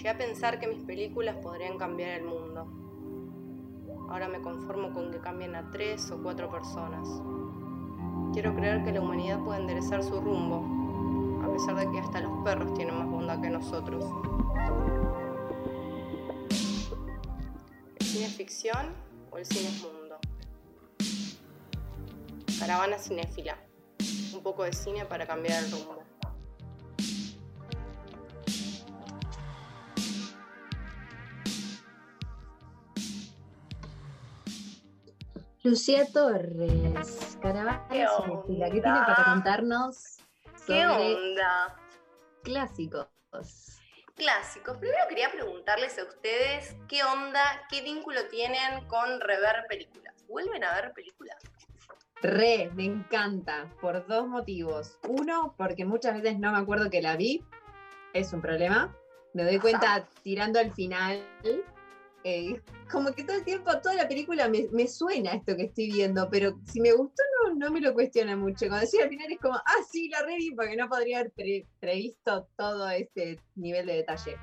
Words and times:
Llegué 0.00 0.08
a 0.08 0.16
pensar 0.16 0.58
que 0.58 0.66
mis 0.66 0.82
películas 0.82 1.36
podrían 1.42 1.76
cambiar 1.76 2.12
el 2.12 2.24
mundo. 2.24 2.66
Ahora 4.08 4.28
me 4.28 4.40
conformo 4.40 4.94
con 4.94 5.10
que 5.10 5.18
cambien 5.18 5.54
a 5.54 5.70
tres 5.70 6.10
o 6.10 6.22
cuatro 6.22 6.50
personas. 6.50 7.06
Quiero 8.32 8.54
creer 8.54 8.82
que 8.82 8.92
la 8.92 9.02
humanidad 9.02 9.44
puede 9.44 9.60
enderezar 9.60 10.02
su 10.02 10.18
rumbo, 10.18 11.44
a 11.44 11.52
pesar 11.52 11.76
de 11.76 11.90
que 11.90 11.98
hasta 11.98 12.20
los 12.20 12.32
perros 12.42 12.72
tienen 12.72 12.96
más 12.96 13.10
bondad 13.10 13.42
que 13.42 13.50
nosotros. 13.50 14.02
¿El 17.98 18.06
cine 18.06 18.24
es 18.24 18.36
ficción 18.36 18.94
o 19.30 19.36
el 19.36 19.44
cine 19.44 19.68
es 19.68 19.82
mundo? 19.82 20.18
Caravana 22.58 22.96
cinéfila. 22.96 23.58
Un 24.32 24.42
poco 24.42 24.62
de 24.62 24.72
cine 24.72 25.04
para 25.04 25.26
cambiar 25.26 25.62
el 25.62 25.70
rumbo. 25.70 26.09
Lucía 35.62 36.06
Torres, 36.10 37.36
Caravana 37.42 37.86
¿Qué 37.90 38.06
¿qué 38.46 38.70
tiene 38.70 38.80
para 38.80 39.24
contarnos 39.26 40.16
¿Qué 40.66 40.82
sobre 40.82 41.14
onda? 41.14 41.76
clásicos? 42.42 43.08
Clásicos. 44.14 44.78
Primero 44.78 45.04
quería 45.10 45.30
preguntarles 45.30 45.98
a 45.98 46.04
ustedes 46.04 46.76
qué 46.88 47.04
onda, 47.04 47.42
qué 47.68 47.82
vínculo 47.82 48.20
tienen 48.30 48.86
con 48.88 49.20
rever 49.20 49.66
películas. 49.68 50.14
¿Vuelven 50.28 50.64
a 50.64 50.74
ver 50.74 50.92
películas? 50.94 51.36
Re, 52.22 52.70
me 52.74 52.84
encanta, 52.86 53.70
por 53.82 54.06
dos 54.06 54.26
motivos. 54.26 54.98
Uno, 55.08 55.54
porque 55.58 55.84
muchas 55.84 56.14
veces 56.14 56.38
no 56.38 56.52
me 56.52 56.58
acuerdo 56.58 56.88
que 56.88 57.02
la 57.02 57.16
vi, 57.16 57.44
es 58.14 58.32
un 58.32 58.40
problema. 58.40 58.96
Me 59.34 59.44
doy 59.44 59.58
cuenta 59.58 60.06
tirando 60.22 60.58
al 60.58 60.72
final. 60.72 61.22
Eh, 62.24 62.60
como 62.90 63.12
que 63.12 63.24
todo 63.24 63.36
el 63.36 63.44
tiempo, 63.44 63.70
toda 63.82 63.94
la 63.94 64.08
película 64.08 64.48
me, 64.48 64.66
me 64.72 64.86
suena 64.86 65.32
esto 65.32 65.56
que 65.56 65.64
estoy 65.64 65.90
viendo, 65.92 66.28
pero 66.30 66.60
si 66.70 66.80
me 66.80 66.92
gustó 66.92 67.22
no, 67.44 67.54
no 67.54 67.70
me 67.70 67.80
lo 67.80 67.94
cuestiona 67.94 68.36
mucho. 68.36 68.66
Cuando 68.66 68.80
decía 68.80 69.04
al 69.04 69.08
final 69.10 69.32
es 69.32 69.38
como, 69.38 69.54
ah, 69.54 69.84
sí, 69.90 70.08
la 70.08 70.22
reví, 70.22 70.50
porque 70.54 70.76
no 70.76 70.88
podría 70.88 71.20
haber 71.20 71.32
pre- 71.32 71.66
previsto 71.78 72.48
todo 72.56 72.88
este 72.90 73.38
nivel 73.54 73.86
de 73.86 73.94
detalle. 73.94 74.36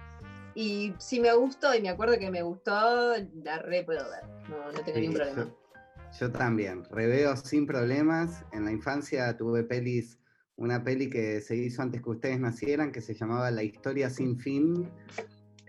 Y 0.55 0.93
si 0.97 1.19
me 1.19 1.31
gustó 1.33 1.75
y 1.75 1.81
me 1.81 1.89
acuerdo 1.89 2.17
que 2.17 2.31
me 2.31 2.41
gustó, 2.41 3.15
la 3.43 3.59
re 3.59 3.83
puedo 3.83 4.09
ver. 4.09 4.23
No, 4.49 4.71
no 4.71 4.79
tengo 4.83 4.93
Sí, 4.95 5.01
ningún 5.01 5.13
problema. 5.15 5.43
Yo, 5.43 6.19
yo 6.19 6.31
también, 6.31 6.83
reveo 6.85 7.35
sin 7.37 7.67
problemas. 7.67 8.43
En 8.53 8.65
la 8.65 8.71
infancia 8.71 9.37
tuve 9.37 9.63
pelis, 9.63 10.17
una 10.55 10.83
peli 10.83 11.11
que 11.11 11.41
se 11.41 11.55
hizo 11.55 11.83
antes 11.83 12.01
que 12.01 12.09
ustedes 12.09 12.39
nacieran, 12.39 12.91
que 12.91 13.01
se 13.01 13.13
llamaba 13.13 13.51
La 13.51 13.61
historia 13.61 14.09
sin 14.09 14.39
fin. 14.39 14.89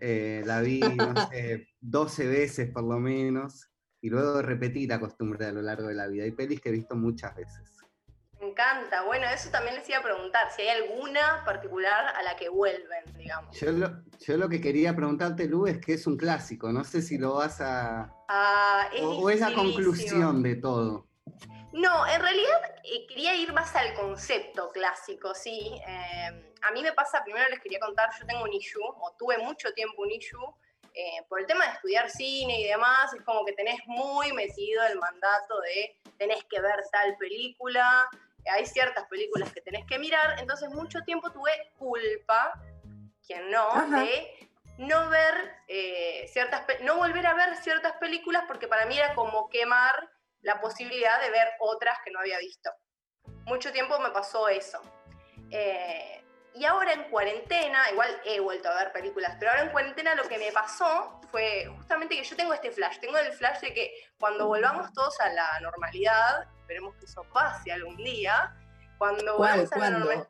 Eh, 0.00 0.42
la 0.44 0.60
vi, 0.60 0.80
no 0.80 1.28
sé, 1.28 1.68
12 1.80 2.26
veces 2.26 2.70
por 2.70 2.84
lo 2.84 2.98
menos, 2.98 3.68
y 4.00 4.10
luego 4.10 4.42
repetí 4.42 4.86
la 4.86 5.00
costumbre 5.00 5.46
a 5.46 5.52
lo 5.52 5.62
largo 5.62 5.88
de 5.88 5.94
la 5.94 6.06
vida. 6.06 6.24
Hay 6.24 6.32
pelis 6.32 6.60
que 6.60 6.68
he 6.68 6.72
visto 6.72 6.94
muchas 6.94 7.34
veces. 7.34 7.78
Me 8.40 8.50
encanta. 8.50 9.02
Bueno, 9.04 9.26
eso 9.34 9.50
también 9.50 9.74
les 9.74 9.88
iba 9.88 9.98
a 9.98 10.02
preguntar, 10.02 10.48
si 10.54 10.62
hay 10.62 10.68
alguna 10.68 11.42
particular 11.44 12.14
a 12.14 12.22
la 12.22 12.36
que 12.36 12.48
vuelven, 12.48 13.04
digamos. 13.16 13.58
Yo 13.58 13.72
lo, 13.72 14.02
yo 14.20 14.36
lo 14.36 14.48
que 14.48 14.60
quería 14.60 14.94
preguntarte, 14.94 15.48
Lu, 15.48 15.66
es 15.66 15.78
que 15.78 15.94
es 15.94 16.06
un 16.06 16.16
clásico. 16.16 16.72
No 16.72 16.84
sé 16.84 17.02
si 17.02 17.18
lo 17.18 17.34
vas 17.34 17.60
a. 17.60 18.14
Ah, 18.28 18.88
es 18.94 19.02
o, 19.02 19.18
o 19.18 19.30
es 19.30 19.40
la 19.40 19.52
conclusión 19.52 20.42
de 20.42 20.54
todo. 20.54 21.08
No, 21.72 22.06
en 22.06 22.20
realidad 22.20 22.74
eh, 22.84 23.06
quería 23.06 23.34
ir 23.34 23.52
más 23.52 23.74
al 23.76 23.94
concepto 23.94 24.70
clásico, 24.70 25.34
sí. 25.34 25.78
Eh, 25.86 26.54
a 26.62 26.70
mí 26.72 26.82
me 26.82 26.92
pasa, 26.92 27.22
primero 27.22 27.48
les 27.50 27.60
quería 27.60 27.78
contar, 27.78 28.10
yo 28.18 28.26
tengo 28.26 28.42
un 28.44 28.52
issue, 28.52 28.82
o 28.82 29.14
tuve 29.18 29.38
mucho 29.38 29.72
tiempo 29.72 30.02
un 30.02 30.10
issue, 30.10 30.54
eh, 30.94 31.22
por 31.28 31.40
el 31.40 31.46
tema 31.46 31.66
de 31.66 31.72
estudiar 31.72 32.10
cine 32.10 32.60
y 32.60 32.66
demás, 32.66 33.12
es 33.12 33.22
como 33.22 33.44
que 33.44 33.52
tenés 33.52 33.80
muy 33.86 34.32
metido 34.32 34.84
el 34.86 34.98
mandato 34.98 35.60
de 35.60 35.96
tenés 36.16 36.42
que 36.44 36.60
ver 36.60 36.82
tal 36.90 37.16
película, 37.18 38.08
hay 38.50 38.66
ciertas 38.66 39.06
películas 39.06 39.52
que 39.52 39.60
tenés 39.60 39.84
que 39.86 39.98
mirar, 39.98 40.40
entonces 40.40 40.70
mucho 40.70 41.02
tiempo 41.02 41.30
tuve 41.30 41.52
culpa, 41.78 42.60
quien 43.26 43.50
no, 43.50 43.68
Ajá. 43.68 44.00
de 44.00 44.48
no 44.78 45.08
ver 45.10 45.54
eh, 45.68 46.26
ciertas, 46.32 46.64
no 46.80 46.96
volver 46.96 47.26
a 47.26 47.34
ver 47.34 47.56
ciertas 47.56 47.92
películas 47.98 48.44
porque 48.48 48.66
para 48.66 48.86
mí 48.86 48.96
era 48.96 49.14
como 49.14 49.48
quemar 49.50 50.10
la 50.42 50.60
posibilidad 50.60 51.20
de 51.20 51.30
ver 51.30 51.48
otras 51.60 51.98
que 52.04 52.10
no 52.10 52.20
había 52.20 52.38
visto. 52.38 52.70
Mucho 53.44 53.72
tiempo 53.72 53.98
me 53.98 54.10
pasó 54.10 54.48
eso. 54.48 54.80
Eh, 55.50 56.22
y 56.54 56.64
ahora 56.64 56.92
en 56.92 57.04
cuarentena, 57.10 57.90
igual 57.92 58.20
he 58.24 58.40
vuelto 58.40 58.68
a 58.68 58.74
ver 58.74 58.92
películas, 58.92 59.36
pero 59.38 59.50
ahora 59.50 59.62
en 59.64 59.70
cuarentena 59.70 60.14
lo 60.14 60.24
que 60.28 60.38
me 60.38 60.50
pasó 60.52 61.20
fue 61.30 61.66
justamente 61.76 62.16
que 62.16 62.24
yo 62.24 62.36
tengo 62.36 62.52
este 62.52 62.70
flash, 62.70 62.98
tengo 62.98 63.16
el 63.18 63.32
flash 63.32 63.60
de 63.60 63.72
que 63.74 63.92
cuando 64.18 64.46
volvamos 64.46 64.92
todos 64.92 65.20
a 65.20 65.28
la 65.30 65.60
normalidad, 65.60 66.48
esperemos 66.60 66.96
que 66.96 67.04
eso 67.04 67.22
pase 67.32 67.70
algún 67.70 67.96
día, 67.98 68.56
cuando 68.98 69.36
volvamos 69.36 69.72
a 69.72 69.78
la 69.78 69.90
normalidad, 69.90 70.28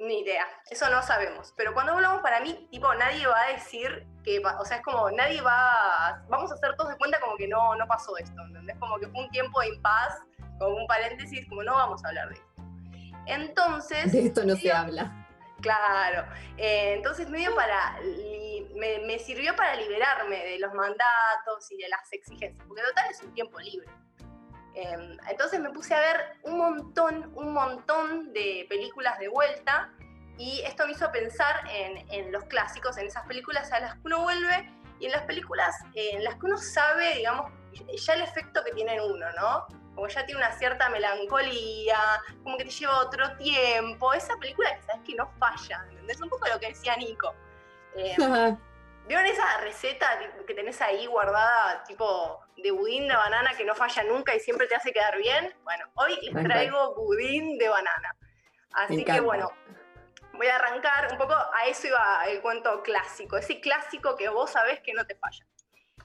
ni 0.00 0.20
idea, 0.20 0.44
eso 0.70 0.88
no 0.90 1.02
sabemos. 1.02 1.52
Pero 1.56 1.72
cuando 1.74 1.92
volvamos 1.94 2.20
para 2.22 2.40
mí, 2.40 2.66
tipo, 2.70 2.92
nadie 2.94 3.26
va 3.26 3.40
a 3.42 3.52
decir 3.52 4.06
que, 4.24 4.40
o 4.40 4.64
sea, 4.64 4.78
es 4.78 4.82
como, 4.82 5.10
nadie 5.10 5.40
va, 5.42 6.08
a- 6.08 6.22
vamos 6.28 6.50
a 6.50 6.54
hacer 6.54 6.74
todos 6.76 6.90
de 6.90 6.96
cuenta 6.98 7.20
como 7.20 7.36
que 7.36 7.46
no, 7.46 7.74
no 7.76 7.86
pasó 7.86 8.16
esto, 8.16 8.40
¿entendés? 8.42 8.76
Como 8.78 8.98
que 8.98 9.06
fue 9.08 9.22
un 9.24 9.30
tiempo 9.30 9.60
de 9.60 9.68
impas, 9.68 10.18
como 10.58 10.76
un 10.76 10.86
paréntesis, 10.86 11.46
como 11.48 11.62
no 11.62 11.74
vamos 11.74 12.04
a 12.04 12.08
hablar 12.08 12.28
de 12.28 12.34
esto. 12.34 12.46
Entonces... 13.26 14.12
De 14.12 14.26
esto 14.26 14.44
no 14.44 14.56
se 14.56 14.72
habla. 14.72 15.16
Claro, 15.60 16.26
eh, 16.56 16.94
entonces 16.94 17.28
medio 17.28 17.54
para, 17.54 18.00
li- 18.00 18.66
me, 18.76 19.00
me 19.00 19.18
sirvió 19.18 19.54
para 19.54 19.76
liberarme 19.76 20.36
de 20.42 20.58
los 20.58 20.72
mandatos 20.72 21.70
y 21.70 21.76
de 21.76 21.86
las 21.90 22.10
exigencias, 22.12 22.64
porque 22.66 22.82
total 22.82 23.04
es 23.10 23.22
un 23.22 23.34
tiempo 23.34 23.58
libre. 23.60 23.86
Eh, 24.74 25.18
entonces 25.28 25.60
me 25.60 25.70
puse 25.70 25.94
a 25.94 26.00
ver 26.00 26.38
un 26.44 26.58
montón, 26.58 27.32
un 27.34 27.52
montón 27.52 28.32
de 28.32 28.66
películas 28.68 29.18
de 29.18 29.28
vuelta 29.28 29.90
y 30.38 30.60
esto 30.62 30.86
me 30.86 30.92
hizo 30.92 31.10
pensar 31.12 31.68
en, 31.68 32.08
en 32.10 32.32
los 32.32 32.44
clásicos, 32.44 32.96
en 32.96 33.06
esas 33.06 33.26
películas 33.26 33.72
a 33.72 33.80
las 33.80 33.94
que 33.94 34.00
uno 34.04 34.22
vuelve 34.22 34.70
y 35.00 35.06
en 35.06 35.12
las 35.12 35.22
películas 35.22 35.74
eh, 35.94 36.10
en 36.12 36.24
las 36.24 36.34
que 36.36 36.46
uno 36.46 36.58
sabe, 36.58 37.16
digamos, 37.16 37.50
ya 37.72 38.14
el 38.14 38.22
efecto 38.22 38.62
que 38.64 38.72
tiene 38.72 38.94
en 38.94 39.00
uno, 39.00 39.26
¿no? 39.32 39.66
Como 39.94 40.06
ya 40.08 40.24
tiene 40.24 40.40
una 40.40 40.52
cierta 40.52 40.88
melancolía, 40.90 41.98
como 42.42 42.56
que 42.56 42.64
te 42.64 42.70
lleva 42.70 42.98
otro 42.98 43.36
tiempo. 43.36 44.12
Esa 44.12 44.36
película 44.36 44.74
que 44.76 44.82
sabes 44.82 45.02
que 45.06 45.14
no 45.14 45.28
falla, 45.38 45.84
¿entendés? 45.90 46.20
Un 46.20 46.28
poco 46.28 46.46
lo 46.48 46.60
que 46.60 46.68
decía 46.68 46.96
Nico. 46.96 47.34
Eh, 47.96 48.14
¿Vieron 49.10 49.26
esa 49.26 49.56
receta 49.62 50.06
que 50.46 50.54
tenés 50.54 50.80
ahí 50.80 51.04
guardada, 51.06 51.82
tipo 51.82 52.44
de 52.56 52.70
budín 52.70 53.08
de 53.08 53.16
banana 53.16 53.56
que 53.56 53.64
no 53.64 53.74
falla 53.74 54.04
nunca 54.04 54.36
y 54.36 54.38
siempre 54.38 54.68
te 54.68 54.76
hace 54.76 54.92
quedar 54.92 55.18
bien? 55.18 55.52
Bueno, 55.64 55.84
hoy 55.96 56.16
les 56.22 56.44
traigo 56.44 56.94
budín 56.94 57.58
de 57.58 57.68
banana. 57.68 58.14
Así 58.72 59.04
que 59.04 59.18
bueno, 59.18 59.50
voy 60.34 60.46
a 60.46 60.54
arrancar 60.54 61.10
un 61.10 61.18
poco, 61.18 61.34
a 61.34 61.66
eso 61.66 61.88
iba 61.88 62.24
el 62.28 62.40
cuento 62.40 62.84
clásico, 62.84 63.36
ese 63.36 63.60
clásico 63.60 64.14
que 64.14 64.28
vos 64.28 64.52
sabés 64.52 64.78
que 64.78 64.92
no 64.94 65.04
te 65.04 65.16
falla. 65.16 65.44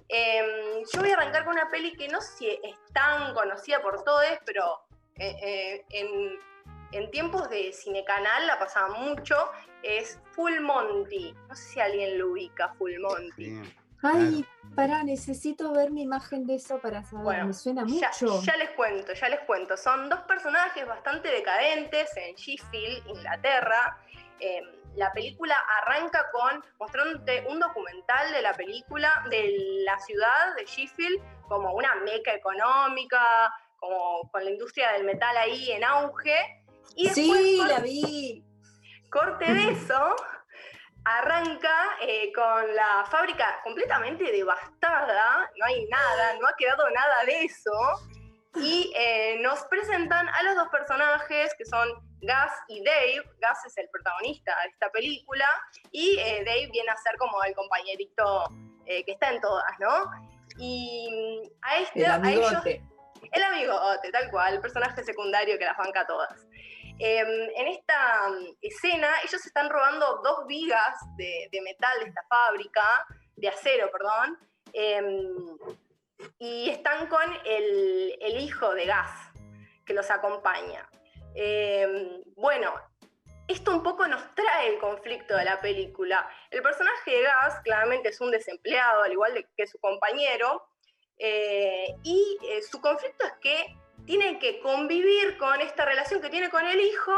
Eh, 0.09 0.81
yo 0.91 0.99
voy 0.99 1.11
a 1.11 1.13
arrancar 1.13 1.45
con 1.45 1.53
una 1.53 1.69
peli 1.69 1.95
que 1.95 2.07
no 2.07 2.19
sé 2.22 2.37
si 2.37 2.49
es 2.49 2.75
tan 2.91 3.35
conocida 3.35 3.83
por 3.83 4.03
todos, 4.03 4.25
pero 4.47 4.81
eh, 5.19 5.35
eh, 5.43 5.85
en, 5.91 6.39
en 6.97 7.11
tiempos 7.11 7.50
de 7.50 7.72
Cinecanal 7.73 8.47
la 8.47 8.57
pasaba 8.59 8.89
mucho, 9.00 9.35
es 9.83 10.19
Full 10.31 10.59
Monty. 10.61 11.33
No 11.47 11.56
sé 11.56 11.63
si 11.73 11.79
alguien 11.79 12.17
lo 12.17 12.29
ubica, 12.31 12.69
Full 12.78 13.00
Monty. 13.00 13.45
Sí. 13.45 13.61
Ay, 14.03 14.45
pará, 14.75 15.03
necesito 15.03 15.73
ver 15.73 15.89
mi 15.89 16.03
imagen 16.03 16.45
de 16.45 16.55
eso 16.55 16.78
para 16.79 17.03
saber. 17.03 17.23
Bueno, 17.23 17.45
me 17.47 17.53
suena 17.53 17.84
Ya, 17.88 18.09
mucho. 18.09 18.41
ya 18.44 18.55
les 18.57 18.69
cuento, 18.72 19.13
ya 19.13 19.29
les 19.29 19.39
cuento. 19.41 19.75
Son 19.78 20.09
dos 20.09 20.19
personajes 20.22 20.85
bastante 20.85 21.29
decadentes 21.29 22.16
en 22.17 22.35
Sheffield, 22.35 23.08
Inglaterra. 23.08 23.97
Eh, 24.40 24.61
la 24.96 25.11
película 25.11 25.55
arranca 25.81 26.29
con 26.31 26.64
mostrándote 26.79 27.46
un 27.49 27.59
documental 27.59 28.31
de 28.31 28.41
la 28.41 28.53
película, 28.53 29.25
de 29.29 29.55
la 29.85 29.97
ciudad 29.99 30.55
de 30.55 30.66
Sheffield, 30.66 31.20
como 31.47 31.73
una 31.73 31.96
meca 31.96 32.34
económica, 32.34 33.20
como 33.79 34.29
con 34.31 34.43
la 34.43 34.52
industria 34.52 34.91
del 34.91 35.03
metal 35.05 35.35
ahí 35.37 35.72
en 35.72 35.84
auge. 35.84 36.64
Y 36.96 37.05
después, 37.05 37.40
sí, 37.41 37.61
la 37.67 37.79
vi. 37.79 38.43
corte 39.09 39.53
de 39.53 39.72
eso, 39.72 40.16
arranca 41.05 41.97
eh, 42.02 42.32
con 42.34 42.76
la 42.76 43.05
fábrica 43.09 43.59
completamente 43.64 44.23
devastada, 44.32 45.49
no 45.55 45.66
hay 45.66 45.85
nada, 45.87 46.34
no 46.40 46.47
ha 46.47 46.55
quedado 46.58 46.90
nada 46.90 47.23
de 47.26 47.43
eso, 47.43 47.72
y 48.55 48.91
eh, 48.96 49.37
nos 49.41 49.64
presentan 49.66 50.28
a 50.28 50.43
los 50.43 50.55
dos 50.55 50.70
personajes 50.70 51.53
que 51.58 51.66
son 51.66 51.90
Gus 52.22 52.53
y 52.70 52.84
Dave. 52.84 53.22
Gus 53.23 53.66
es 53.67 53.78
el 53.78 53.90
protagonista 53.90 54.55
de 54.64 54.70
esta 54.70 54.90
película, 54.90 55.47
y 55.91 56.17
eh, 56.17 56.43
Dave 56.43 56.70
viene 56.72 56.90
a 56.90 56.97
ser 56.97 57.17
como 57.17 57.43
el 57.43 57.53
compañerito 57.53 58.49
que 58.85 59.03
está 59.08 59.32
en 59.32 59.41
todas, 59.41 59.79
¿no? 59.79 60.11
Y 60.59 61.09
mm, 61.11 61.49
a, 61.64 61.78
este, 61.78 62.05
El 62.05 62.11
a 62.11 62.32
ellos 62.32 62.53
amigote. 62.53 62.95
El 63.31 63.43
amigote, 63.43 64.11
tal 64.11 64.29
cual, 64.31 64.55
el 64.55 64.61
personaje 64.61 65.03
secundario 65.03 65.57
que 65.57 65.66
las 65.66 65.77
banca 65.77 66.05
todas. 66.05 66.47
Em, 66.97 67.27
en 67.55 67.67
esta 67.67 68.29
mm, 68.29 68.57
escena, 68.61 69.09
ellos 69.23 69.45
están 69.45 69.69
robando 69.69 70.22
dos 70.23 70.47
vigas 70.47 70.95
de, 71.17 71.49
metal 71.61 71.99
de 71.99 72.05
esta 72.05 72.23
fábrica, 72.29 73.05
de 73.35 73.49
acero, 73.49 73.91
perdón, 73.91 74.39
em, 74.72 75.57
y 76.39 76.69
están 76.69 77.07
con 77.07 77.23
el, 77.45 78.17
el, 78.22 78.39
hijo 78.39 78.73
de 78.73 78.85
Gas, 78.85 79.11
que 79.85 79.93
los 79.93 80.09
acompaña. 80.09 80.89
Em, 81.35 82.23
bueno, 82.37 82.73
esto 83.49 83.72
un 83.72 83.83
poco 83.83 84.07
nos 84.07 84.33
trae 84.33 84.69
el 84.69 84.79
conflicto 84.79 85.35
de 85.35 85.43
la 85.43 85.59
película. 85.59 86.29
El 86.49 86.61
personaje 86.61 87.11
de 87.11 87.23
Gas 87.23 87.59
claramente 87.63 88.09
es 88.09 88.22
un 88.22 88.31
desempleado, 88.31 89.03
al 89.03 89.11
igual 89.11 89.45
que 89.57 89.67
su 89.67 89.77
compañero, 89.79 90.66
eh, 91.17 91.96
y 92.03 92.38
eh, 92.44 92.62
su 92.62 92.82
conflicto 92.82 93.26
es 93.26 93.34
que 93.41 93.76
tiene 94.06 94.38
que 94.40 94.59
convivir 94.59 95.38
con 95.38 95.62
esta 95.62 95.85
relación 95.85 96.22
que 96.22 96.29
tiene 96.29 96.50
con 96.50 96.66
el 96.66 96.79
hijo 96.79 97.14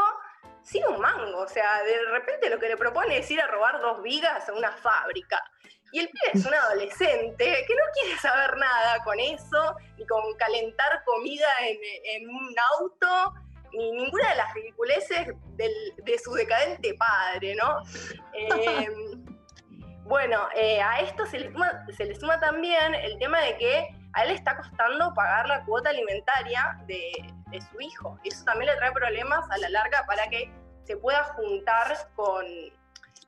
sin 0.62 0.84
un 0.86 1.00
mango. 1.00 1.38
O 1.40 1.48
sea, 1.48 1.82
de 1.82 2.04
repente 2.10 2.50
lo 2.50 2.58
que 2.58 2.68
le 2.68 2.76
propone 2.76 3.18
es 3.18 3.30
ir 3.30 3.40
a 3.40 3.46
robar 3.46 3.80
dos 3.80 4.02
vigas 4.02 4.48
a 4.48 4.52
una 4.52 4.72
fábrica. 4.72 5.42
Y 5.90 6.00
el 6.00 6.08
pibe 6.08 6.30
es 6.34 6.44
un 6.44 6.54
adolescente 6.54 7.64
que 7.66 7.74
no 7.74 7.82
quiere 7.94 8.18
saber 8.18 8.56
nada 8.58 9.02
con 9.04 9.18
eso, 9.18 9.76
ni 9.96 10.06
con 10.06 10.34
calentar 10.36 11.02
comida 11.04 11.48
en, 12.04 12.28
un 12.28 12.54
auto, 12.78 13.34
ni 13.72 13.92
ninguna 13.92 14.30
de 14.30 14.36
las 14.36 14.54
ridiculeces 14.54 15.28
de 15.56 16.18
su 16.18 16.32
decadente 16.34 16.94
padre, 16.94 17.54
¿no? 17.54 17.82
Em, 18.34 19.07
bueno, 20.08 20.48
eh, 20.54 20.80
a 20.80 21.00
esto 21.00 21.26
se 21.26 21.38
le, 21.38 22.14
suma, 22.14 22.40
también 22.40 22.94
el 22.94 23.18
tema 23.18 23.40
de 23.40 23.58
que 23.58 23.94
a 24.14 24.22
él 24.22 24.28
le 24.28 24.34
está 24.34 24.56
costando 24.56 25.12
pagar 25.12 25.46
la 25.46 25.64
cuota 25.64 25.90
alimentaria 25.90 26.78
de, 26.86 27.12
su 27.70 27.80
hijo. 27.80 28.18
Y 28.24 28.28
eso 28.28 28.44
también 28.44 28.70
le 28.70 28.76
trae 28.76 28.92
problemas 28.92 29.44
a 29.50 29.58
la 29.58 29.68
larga 29.68 30.04
para 30.06 30.28
que 30.28 30.50
se 30.84 30.96
pueda 30.96 31.24
juntar 31.24 31.94
con, 32.14 32.44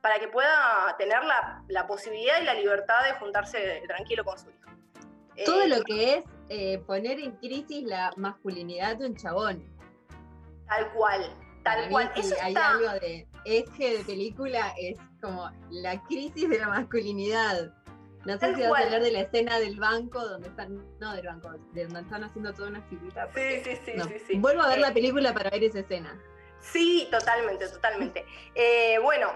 para 0.01 0.19
que 0.19 0.27
pueda 0.27 0.95
tener 0.97 1.19
la, 1.67 1.87
posibilidad 1.87 2.41
y 2.41 2.45
la 2.45 2.55
libertad 2.55 3.03
de 3.03 3.13
juntarse 3.13 3.83
tranquilo 3.87 4.23
con 4.23 4.39
su 4.39 4.49
hijo. 4.49 4.71
Todo 5.45 5.67
lo 5.67 5.77
eh, 5.77 5.83
que 5.85 6.13
es 6.15 6.25
eh, 6.49 6.79
poner 6.79 7.19
en 7.19 7.31
crisis 7.37 7.83
la 7.83 8.11
masculinidad 8.17 8.97
de 8.97 9.05
un 9.05 9.15
chabón. 9.15 9.63
Tal 10.67 10.91
cual, 10.93 11.35
tal 11.63 11.89
cual. 11.89 12.11
eso 12.15 12.35
hay 12.41 12.55
algo 12.55 12.91
de 12.99 13.27
eje 13.45 13.97
de 13.97 14.03
película 14.03 14.73
es 14.77 14.97
como 15.21 15.49
la 15.69 16.01
crisis 16.03 16.49
de 16.49 16.59
la 16.59 16.67
masculinidad. 16.67 17.73
No 18.25 18.37
sé 18.37 18.53
si 18.53 18.61
vas 18.61 18.81
a 18.81 18.83
hablar 18.85 19.01
de 19.01 19.11
la 19.11 19.21
escena 19.21 19.59
del 19.59 19.79
banco 19.79 20.23
donde 20.23 20.49
están, 20.49 20.85
no 20.99 21.15
del 21.15 21.25
banco, 21.25 21.51
de 21.73 21.85
donde 21.85 22.01
están 22.01 22.23
haciendo 22.23 22.53
toda 22.53 22.69
una 22.69 22.81
figurita. 22.83 23.27
Sí, 23.33 23.61
sí, 23.63 23.75
sí, 23.83 23.93
sí, 24.27 24.37
Vuelvo 24.37 24.61
a 24.61 24.69
ver 24.69 24.79
la 24.79 24.89
eh, 24.89 24.93
película 24.93 25.33
para 25.33 25.49
ver 25.49 25.63
esa 25.63 25.79
escena. 25.79 26.21
Sí, 26.59 27.07
totalmente, 27.09 27.67
totalmente. 27.67 28.23
Eh, 28.53 28.99
bueno, 28.99 29.31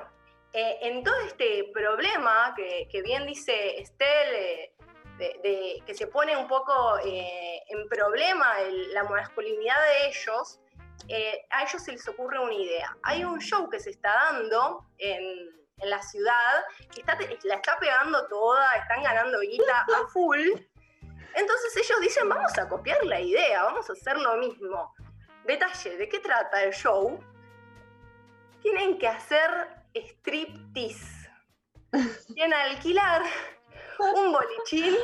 eh, 0.53 0.77
en 0.81 1.03
todo 1.03 1.19
este 1.21 1.71
problema 1.73 2.53
que, 2.55 3.01
bien 3.01 3.25
dice 3.25 3.79
Estel, 3.79 4.69
de, 5.17 5.81
que 5.83 5.93
se 5.95 6.05
pone 6.05 6.37
un 6.37 6.47
poco 6.47 6.99
en 7.03 7.87
problema 7.87 8.53
la 8.93 9.03
masculinidad 9.05 9.77
de 9.87 10.09
ellos, 10.09 10.59
eh, 11.07 11.45
a 11.51 11.63
ellos 11.63 11.83
se 11.83 11.91
les 11.91 12.07
ocurre 12.07 12.39
una 12.39 12.53
idea. 12.53 12.95
Hay 13.03 13.23
un 13.23 13.39
show 13.39 13.69
que 13.69 13.79
se 13.79 13.91
está 13.91 14.13
dando 14.13 14.85
en, 14.97 15.53
la 15.83 16.01
ciudad, 16.01 16.63
que 16.93 17.01
está, 17.01 17.17
la 17.43 17.55
está 17.55 17.77
pegando 17.77 18.25
toda, 18.27 18.71
están 18.77 19.03
ganando 19.03 19.39
guita 19.41 19.81
a 19.81 20.07
full. 20.07 20.39
Entonces 21.33 21.75
ellos 21.75 21.99
dicen, 21.99 22.29
vamos 22.29 22.57
a 22.57 22.67
copiar 22.69 23.03
la 23.05 23.19
idea, 23.19 23.63
vamos 23.63 23.89
a 23.89 23.93
hacer 23.93 24.17
lo 24.17 24.37
mismo. 24.37 24.93
Detalle, 25.43 25.97
¿de 25.97 26.07
qué 26.07 26.19
trata 26.19 26.63
el 26.63 26.73
show? 26.73 27.19
Tienen 28.61 28.97
que 28.97 29.07
hacer 29.07 29.67
striptease. 29.93 31.29
Tienen 32.33 32.51
que 32.51 32.75
alquilar 32.75 33.21
un 33.99 34.31
bolichín 34.31 34.95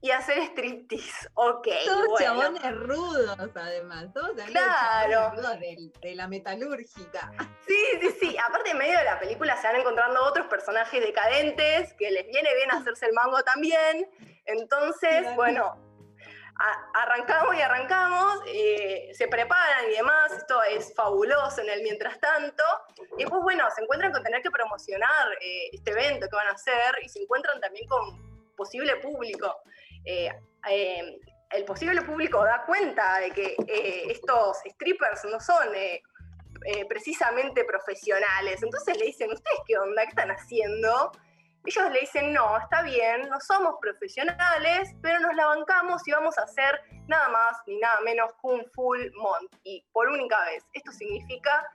y 0.00 0.10
hacer 0.10 0.38
striptease. 0.38 1.28
Ok. 1.34 1.68
Todos 1.84 2.20
chabones 2.20 2.76
rudos, 2.76 3.50
además. 3.54 4.06
Todos 4.14 4.30
claro. 4.46 5.32
rudos 5.34 5.58
de, 5.60 6.14
la 6.14 6.28
metalúrgica. 6.28 7.32
Sí, 7.66 7.84
sí, 8.00 8.16
sí. 8.20 8.36
Aparte, 8.38 8.70
en 8.70 8.78
medio 8.78 8.98
de 8.98 9.04
la 9.04 9.18
película 9.18 9.56
se 9.56 9.66
van 9.66 9.76
encontrando 9.76 10.24
otros 10.24 10.46
personajes 10.46 11.00
decadentes 11.02 11.94
que 11.94 12.10
les 12.10 12.26
viene 12.26 12.54
bien 12.54 12.70
hacerse 12.70 13.06
el 13.06 13.12
mango 13.12 13.42
también. 13.42 14.08
Entonces, 14.44 15.34
bueno. 15.34 15.84
arrancamos 16.94 17.54
y 17.54 17.60
arrancamos, 17.60 18.40
eh, 18.46 19.10
se 19.12 19.28
preparan 19.28 19.90
y 19.90 19.94
demás, 19.94 20.32
esto 20.32 20.60
es 20.64 20.92
fabuloso 20.92 21.60
en 21.60 21.70
el 21.70 21.82
mientras 21.82 22.18
tanto, 22.18 22.64
y 23.16 23.24
pues 23.26 23.40
bueno, 23.44 23.64
se 23.76 23.82
encuentran 23.82 24.10
con 24.10 24.24
tener 24.24 24.42
que 24.42 24.50
promocionar 24.50 25.34
eh, 25.40 25.70
este 25.72 25.92
evento 25.92 26.26
que 26.28 26.34
van 26.34 26.48
a 26.48 26.52
hacer 26.52 26.98
y 27.04 27.08
se 27.08 27.22
encuentran 27.22 27.60
también 27.60 27.86
con 27.86 28.28
posible 28.58 28.96
público. 28.96 29.62
Eh, 30.10 30.30
eh, 30.70 31.20
el 31.50 31.64
posible 31.66 32.00
público 32.00 32.42
da 32.42 32.64
cuenta 32.64 33.18
de 33.18 33.30
que 33.30 33.56
eh, 33.66 34.04
estos 34.10 34.56
strippers 34.64 35.26
no 35.26 35.38
son 35.38 35.68
precisamente 36.88 37.64
profesionales. 37.64 38.62
Entonces 38.62 38.98
le 38.98 39.06
dicen, 39.06 39.30
¿ustedes 39.30 39.60
qué 39.66 39.78
onda? 39.78 40.02
¿Qué 40.02 40.08
están 40.08 40.30
haciendo? 40.30 41.12
Ellos 41.64 41.90
le 41.92 42.00
dicen, 42.00 42.32
no, 42.32 42.56
está 42.58 42.82
bien, 42.82 43.28
no 43.28 43.38
somos 43.40 43.76
profesionales, 43.80 44.94
pero 45.02 45.20
nos 45.20 45.34
la 45.34 45.46
bancamos 45.46 46.06
y 46.08 46.12
vamos 46.12 46.38
a 46.38 46.42
hacer 46.42 46.80
nada 47.06 47.28
más 47.28 47.56
ni 47.66 47.78
nada 47.78 48.00
menos 48.00 48.32
que 48.32 48.46
un 48.48 48.64
full 48.74 49.00
mont. 49.14 49.54
Y 49.62 49.84
por 49.92 50.08
única 50.08 50.42
vez, 50.46 50.64
esto 50.72 50.90
significa 50.90 51.66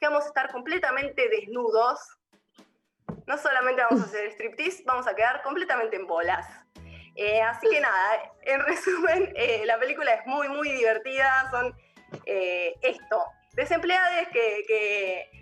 que 0.00 0.08
vamos 0.08 0.24
a 0.24 0.28
estar 0.28 0.50
completamente 0.50 1.28
desnudos. 1.28 2.00
No 3.26 3.36
solamente 3.38 3.82
vamos 3.82 4.02
a 4.02 4.06
hacer 4.06 4.26
striptease, 4.32 4.82
vamos 4.86 5.06
a 5.06 5.14
quedar 5.14 5.42
completamente 5.42 5.96
en 5.96 6.06
bolas. 6.06 6.46
Eh, 7.14 7.42
así 7.42 7.68
que 7.68 7.80
nada, 7.80 8.32
en 8.42 8.60
resumen, 8.60 9.32
eh, 9.36 9.62
la 9.66 9.78
película 9.78 10.12
es 10.14 10.26
muy, 10.26 10.48
muy 10.48 10.70
divertida. 10.72 11.48
Son 11.50 11.74
eh, 12.26 12.74
esto, 12.82 13.24
desempleadas 13.52 14.28
que, 14.28 14.64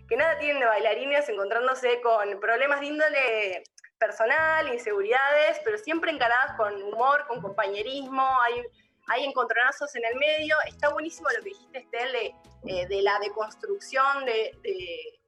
que, 0.08 0.16
nada 0.16 0.38
tienen 0.38 0.60
de 0.60 0.66
bailarines 0.66 1.28
encontrándose 1.28 2.00
con 2.00 2.40
problemas 2.40 2.80
de 2.80 2.86
índole 2.86 3.62
personal, 3.98 4.72
inseguridades, 4.72 5.60
pero 5.64 5.78
siempre 5.78 6.10
encaradas 6.10 6.56
con 6.56 6.82
humor, 6.82 7.26
con 7.28 7.40
compañerismo. 7.40 8.26
Hay, 8.42 8.64
hay 9.06 9.24
encontronazos 9.24 9.94
en 9.94 10.04
el 10.04 10.16
medio. 10.16 10.56
Está 10.66 10.88
buenísimo 10.88 11.28
lo 11.30 11.42
que 11.44 11.50
dijiste, 11.50 11.78
Estel, 11.78 12.34
de, 12.64 12.86
de 12.86 13.02
la 13.02 13.20
deconstrucción 13.20 14.24
de 14.24 14.52
de, 14.62 15.19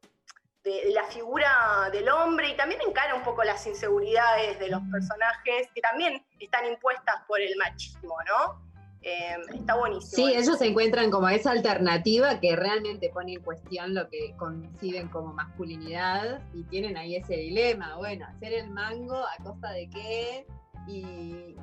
la 0.65 1.05
figura 1.05 1.91
del 1.93 2.09
hombre 2.09 2.51
y 2.51 2.57
también 2.57 2.81
encara 2.87 3.15
un 3.15 3.23
poco 3.23 3.43
las 3.43 3.67
inseguridades 3.67 4.59
de 4.61 4.69
los 4.69 4.81
personajes 4.93 5.69
que 5.75 5.81
también 5.81 6.25
están 6.39 6.67
impuestas 6.67 7.17
por 7.27 7.41
el 7.41 7.57
machismo, 7.57 8.15
¿no? 8.29 8.73
Eh, 9.03 9.37
está 9.55 9.75
buenísimo. 9.75 10.29
Sí, 10.29 10.33
ellos 10.33 10.59
se 10.59 10.67
encuentran 10.67 11.11
como 11.11 11.29
esa 11.29 11.51
alternativa 11.51 12.39
que 12.39 12.55
realmente 12.55 13.11
pone 13.11 13.35
en 13.35 13.43
cuestión 13.43 13.95
lo 13.95 14.09
que 14.09 14.35
conciben 14.37 15.09
como 15.09 15.33
masculinidad 15.33 16.41
y 16.55 16.63
tienen 16.65 16.97
ahí 16.97 17.17
ese 17.17 17.35
dilema, 17.35 17.97
bueno, 17.97 18.27
hacer 18.27 18.53
el 18.53 18.71
mango 18.71 19.17
a 19.17 19.43
costa 19.43 19.73
de 19.73 19.91
qué 19.91 20.47
y, 20.87 21.57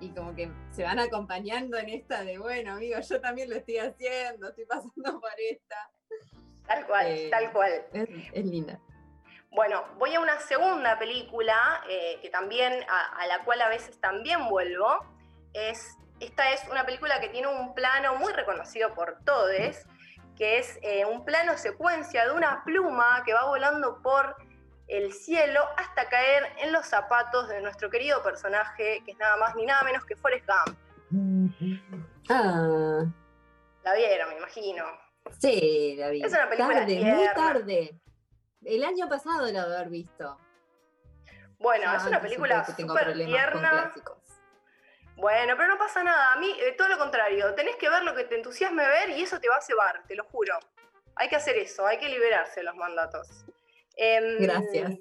y 0.00 0.08
como 0.10 0.34
que 0.34 0.50
se 0.72 0.82
van 0.82 0.98
acompañando 0.98 1.78
en 1.78 1.90
esta 1.90 2.24
de, 2.24 2.38
bueno, 2.38 2.72
amigo, 2.72 2.98
yo 2.98 3.20
también 3.20 3.48
lo 3.48 3.56
estoy 3.56 3.78
haciendo, 3.78 4.48
estoy 4.48 4.64
pasando 4.66 5.20
por 5.20 5.30
esta. 5.50 5.90
Tal 6.66 6.86
cual, 6.86 7.06
eh, 7.06 7.28
tal 7.30 7.52
cual. 7.52 7.86
Es, 7.92 8.44
linda. 8.44 8.78
Bueno, 9.50 9.84
voy 9.98 10.14
a 10.14 10.20
una 10.20 10.38
segunda 10.40 10.98
película 10.98 11.82
eh, 11.88 12.18
que 12.20 12.28
también, 12.30 12.84
a, 12.88 13.26
la 13.26 13.44
cual 13.44 13.60
a 13.62 13.68
veces 13.68 14.00
también 14.00 14.48
vuelvo. 14.48 14.98
Es, 15.52 15.96
esta 16.20 16.50
es 16.52 16.62
una 16.70 16.84
película 16.84 17.20
que 17.20 17.28
tiene 17.28 17.48
un 17.48 17.74
plano 17.74 18.16
muy 18.16 18.32
reconocido 18.32 18.94
por 18.94 19.18
todos, 19.24 19.86
que 20.36 20.58
es 20.58 20.78
eh, 20.82 21.04
un 21.06 21.24
plano 21.24 21.56
secuencia 21.56 22.26
de 22.26 22.32
una 22.32 22.62
pluma 22.64 23.22
que 23.24 23.32
va 23.32 23.46
volando 23.46 24.02
por 24.02 24.36
el 24.88 25.12
cielo 25.12 25.60
hasta 25.76 26.08
caer 26.08 26.52
en 26.58 26.72
los 26.72 26.86
zapatos 26.86 27.48
de 27.48 27.60
nuestro 27.60 27.90
querido 27.90 28.22
personaje, 28.22 29.02
que 29.04 29.12
es 29.12 29.18
nada 29.18 29.36
más 29.36 29.54
ni 29.56 29.64
nada 29.64 29.82
menos 29.82 30.04
que 30.04 30.16
Forrest 30.16 30.46
Gump. 30.46 30.78
Ah. 32.28 33.04
La 33.84 33.94
vieron, 33.94 34.28
me 34.30 34.36
imagino. 34.38 34.84
Sí, 35.40 35.96
la 35.98 36.10
vi. 36.10 36.22
Es 36.22 36.32
una 36.32 36.48
película 36.48 36.80
tarde, 36.80 37.00
muy 37.00 37.26
tarde. 37.34 38.00
El 38.64 38.84
año 38.84 39.08
pasado 39.08 39.50
la 39.52 39.62
haber 39.62 39.88
visto. 39.88 40.38
Bueno, 41.58 41.94
es 41.94 42.04
una 42.04 42.20
película 42.20 42.64
súper 42.64 43.14
tierna. 43.14 43.92
Bueno, 45.16 45.54
pero 45.56 45.68
no 45.68 45.78
pasa 45.78 46.02
nada. 46.02 46.32
A 46.32 46.38
mí, 46.38 46.54
eh, 46.60 46.72
todo 46.76 46.88
lo 46.88 46.98
contrario. 46.98 47.54
Tenés 47.54 47.76
que 47.76 47.88
ver 47.88 48.02
lo 48.02 48.14
que 48.14 48.24
te 48.24 48.36
entusiasme 48.36 48.86
ver 48.86 49.10
y 49.10 49.22
eso 49.22 49.40
te 49.40 49.48
va 49.48 49.56
a 49.56 49.62
cebar, 49.62 50.02
te 50.06 50.14
lo 50.14 50.24
juro. 50.24 50.58
Hay 51.14 51.28
que 51.28 51.36
hacer 51.36 51.56
eso, 51.56 51.86
hay 51.86 51.98
que 51.98 52.08
liberarse 52.08 52.62
los 52.62 52.76
mandatos. 52.76 53.46
Em, 53.96 54.38
Gracias. 54.38 54.92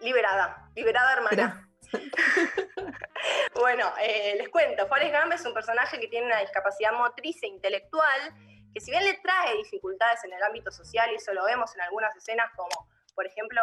Liberada, 0.00 0.70
liberada 0.76 1.12
hermana. 1.14 1.68
bueno, 3.54 3.92
eh, 4.00 4.36
les 4.38 4.48
cuento, 4.48 4.86
Forrest 4.86 5.12
Gump 5.12 5.32
es 5.32 5.44
un 5.44 5.52
personaje 5.52 5.98
que 5.98 6.06
tiene 6.06 6.26
una 6.26 6.38
discapacidad 6.38 6.92
motriz 6.92 7.42
e 7.42 7.48
intelectual 7.48 8.20
que 8.72 8.80
si 8.80 8.90
bien 8.90 9.04
le 9.04 9.14
trae 9.14 9.56
dificultades 9.56 10.24
en 10.24 10.32
el 10.32 10.42
ámbito 10.42 10.70
social, 10.70 11.10
y 11.12 11.16
eso 11.16 11.32
lo 11.32 11.44
vemos 11.44 11.74
en 11.74 11.82
algunas 11.82 12.14
escenas 12.16 12.50
como, 12.56 12.88
por 13.14 13.26
ejemplo, 13.26 13.60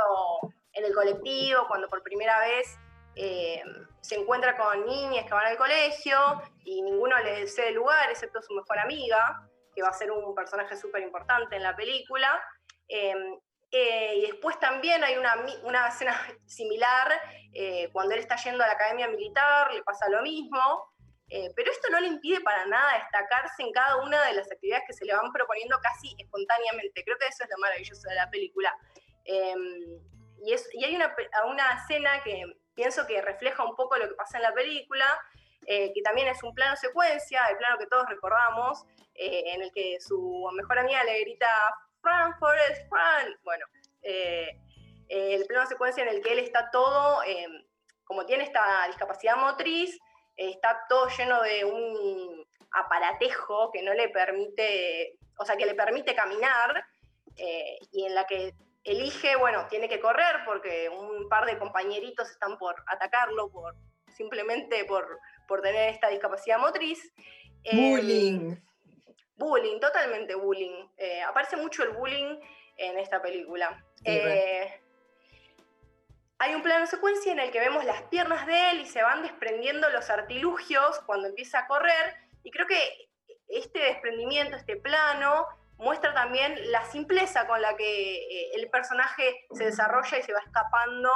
en 0.74 0.86
el 0.86 0.94
colectivo, 0.94 1.66
cuando 1.68 1.90
por 1.90 2.04
primera 2.04 2.40
vez 2.40 2.78
eh, 3.16 3.64
se 4.02 4.16
encuentra 4.16 4.56
con 4.56 4.86
niñas 4.86 5.26
que 5.26 5.34
van 5.34 5.48
al 5.48 5.58
colegio 5.58 6.18
y 6.64 6.82
ninguno 6.84 7.18
le 7.20 7.48
cede 7.48 7.72
lugar, 7.72 8.10
excepto 8.12 8.42
su 8.42 8.54
mejor 8.54 8.78
amiga, 8.80 9.50
que 9.74 9.82
va 9.82 9.90
a 9.90 9.94
ser 9.94 10.12
un 10.12 10.36
personaje 10.36 10.76
súper 10.76 11.02
importante 11.02 11.56
en 11.56 11.64
la 11.64 11.76
película. 11.76 12.42
Em, 12.88 13.40
eh, 13.72 14.16
y 14.18 14.22
después 14.22 14.60
también 14.60 15.04
hay 15.04 15.18
una, 15.18 15.36
una 15.64 15.88
escena 15.88 16.16
similar 16.46 17.12
eh, 17.54 17.90
cuando 17.92 18.14
él 18.14 18.22
está 18.22 18.36
yendo 18.38 18.64
a 18.64 18.68
la 18.68 18.74
academia 18.74 19.08
militar, 19.08 19.74
le 19.74 19.84
pasa 19.84 20.08
lo 20.10 20.22
mismo. 20.22 20.94
Pero 21.30 21.72
esto 21.72 21.90
no 21.90 22.00
le 22.00 22.08
impide 22.08 22.40
para 22.42 22.66
nada 22.66 23.00
destacarse 23.00 23.62
en 23.62 23.72
cada 23.74 23.98
una 23.98 24.24
de 24.26 24.34
las 24.34 24.50
actividades 24.52 24.86
que 24.88 24.94
se 24.94 25.06
le 25.06 25.14
van 25.14 25.32
proponiendo 25.32 25.78
casi 25.82 26.16
espontáneamente. 26.18 27.04
Creo 27.04 27.18
que 27.18 27.28
eso 27.28 27.44
es 27.44 27.50
lo 27.50 27.58
maravilloso 27.58 28.08
de 28.08 28.16
la 28.16 28.30
película. 28.30 28.74
Em, 29.26 30.00
y, 30.40 30.54
es, 30.54 30.70
y, 30.74 30.86
hay 30.86 30.96
una, 30.96 31.14
una 31.46 31.74
escena 31.74 32.24
que 32.24 32.46
pienso 32.78 33.06
que 33.06 33.22
refleja 33.22 33.66
un 33.66 33.76
poco 33.76 33.98
lo 33.98 34.08
que 34.08 34.16
pasa 34.16 34.38
en 34.38 34.44
la 34.44 34.54
película, 34.54 35.06
eh, 35.66 35.92
que 35.94 36.02
también 36.02 36.28
es 36.28 36.42
un 36.44 36.54
plano 36.54 36.78
secuencia, 36.78 37.42
el 37.50 37.58
plano 37.58 37.78
que 37.78 37.88
todos 37.88 38.08
recordamos, 38.08 38.86
eh, 39.16 39.44
en 39.48 39.64
el 39.64 39.72
que 39.74 40.00
su 40.00 40.48
mejor 40.54 40.80
amiga 40.80 41.04
le 41.04 41.20
grita, 41.22 41.48
Fran, 42.02 42.38
Forrest, 42.38 42.88
Fran. 42.88 43.36
Bueno, 43.44 43.66
eh, 44.04 44.58
el 45.10 45.46
plano 45.48 45.68
secuencia 45.68 46.04
en 46.04 46.10
el 46.10 46.22
que 46.22 46.34
él 46.34 46.40
está 46.40 46.70
todo, 46.72 47.20
como 48.04 48.26
tiene 48.26 48.44
esta 48.44 48.86
discapacidad 48.88 49.38
motriz, 49.38 49.98
está 50.38 50.86
todo 50.88 51.10
lleno 51.10 51.41
de 51.41 51.65
un 51.65 52.46
aparatejo 52.72 53.72
que 53.72 53.82
no 53.82 53.94
le 53.94 54.10
permite, 54.10 55.17
o 55.38 55.46
sea, 55.46 55.58
que 55.58 55.65
le 55.65 55.75
permite 55.75 56.15
caminar, 56.15 56.86
y 57.91 58.06
en 58.06 58.15
la 58.15 58.25
que 58.25 58.53
elige, 58.88 59.36
bueno, 59.36 59.67
tiene 59.70 59.89
que 59.89 60.00
correr 60.00 60.38
porque 60.46 60.89
un 60.89 61.27
par 61.27 61.46
de 61.46 61.58
compañeritos 61.58 62.32
están 62.32 62.58
por 62.58 62.75
atacarlo, 62.88 63.50
por 63.50 63.75
simplemente 64.15 64.86
por, 64.86 65.20
por 65.48 65.62
tener 65.62 65.89
esta 65.94 66.10
discapacidad 66.10 66.58
motriz. 66.58 67.13
Em, 67.63 67.77
bullying. 67.77 68.56
bullying, 69.36 69.79
totalmente 69.79 70.36
bullying. 70.36 70.88
Eh, 70.98 71.22
aparece 71.22 71.58
mucho 71.58 71.84
el 71.84 71.89
bullying 71.89 72.39
en 72.77 72.98
esta 72.98 73.22
película. 73.22 73.84
Eh, 74.06 74.82
hay 76.48 76.56
un 76.56 76.63
plano 76.63 76.88
secuencia 76.88 77.32
en 77.32 77.39
el 77.39 77.51
que 77.51 77.60
vemos 77.60 77.84
las 77.84 78.04
piernas 78.04 78.46
de 78.48 78.72
él 78.72 78.80
y 78.80 78.86
se 78.86 79.04
van 79.04 79.22
desprendiendo 79.22 79.89
los 79.89 80.10
artilugios 80.10 81.00
cuando 81.06 81.27
empieza 81.27 81.60
a 81.60 81.68
correr. 81.68 82.16
Y 82.44 82.51
creo 82.51 82.66
que 82.66 83.10
este 83.50 83.80
desprendimiento, 83.80 84.56
este 84.56 84.77
plano, 84.77 85.46
muestra 85.77 86.13
también 86.13 86.56
la 86.72 86.86
simpleza 86.86 87.46
con 87.48 87.62
la 87.62 87.75
que 87.75 88.16
eh, 88.16 88.51
el 88.56 88.70
personaje 88.70 89.46
se 89.51 89.66
desarrolla 89.66 90.18
y 90.18 90.24
se 90.24 90.34
va 90.34 90.39
escapando 90.39 91.12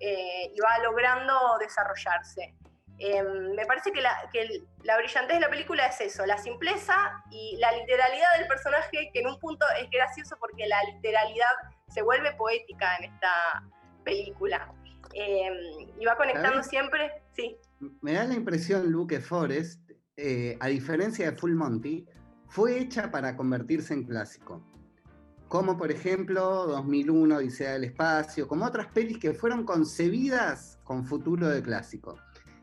eh, 0.00 0.50
y 0.54 0.60
va 0.60 0.78
logrando 0.78 1.58
desarrollarse. 1.58 2.54
Em, 2.98 3.54
me 3.54 3.66
parece 3.66 3.92
que, 3.92 4.00
la, 4.00 4.96
brillantez 4.96 5.36
de 5.36 5.40
la 5.40 5.50
película 5.50 5.86
es 5.86 6.00
eso, 6.00 6.24
la 6.24 6.38
simpleza 6.38 7.22
y 7.30 7.56
la 7.58 7.72
literalidad 7.72 8.38
del 8.38 8.46
personaje, 8.46 9.10
que 9.12 9.20
en 9.20 9.26
un 9.26 9.38
punto 9.38 9.66
es 9.78 9.90
gracioso 9.90 10.36
porque 10.38 10.66
la 10.66 10.82
literalidad 10.84 11.52
se 11.88 12.02
vuelve 12.02 12.32
poética 12.32 12.96
en 12.96 13.04
esta 13.04 13.62
película. 14.04 14.72
Em, 15.12 15.88
y 15.98 16.04
va 16.04 16.16
conectando 16.16 16.62
siempre, 16.62 17.10
sí. 17.34 17.56
Me 18.00 18.12
da 18.12 18.24
la 18.24 18.34
impresión, 18.34 18.90
Luke 18.90 19.20
Forrest, 19.20 19.90
eh, 20.16 20.56
a 20.60 20.68
diferencia 20.68 21.30
de 21.30 21.36
Full 21.36 21.54
Monty, 21.54 22.06
fue 22.48 22.78
hecha 22.78 23.10
para 23.10 23.36
convertirse 23.36 23.94
en 23.94 24.04
clásico. 24.04 24.62
Como 25.48 25.76
por 25.76 25.90
ejemplo 25.90 26.66
2001, 26.66 27.36
Odisea 27.36 27.72
del 27.72 27.84
Espacio, 27.84 28.46
como 28.46 28.66
otras 28.66 28.86
pelis 28.88 29.18
que 29.18 29.34
fueron 29.34 29.64
concebidas 29.64 30.78
con 30.84 31.04
futuro 31.04 31.48
de 31.48 31.62
clásico. 31.62 32.16